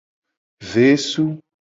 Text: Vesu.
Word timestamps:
Vesu. 0.71 1.27